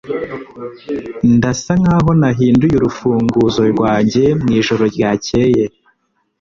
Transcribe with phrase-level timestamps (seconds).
[1.35, 5.63] Ndasa nkaho nahinduye urufunguzo rwanjye mwijoro ryakeye.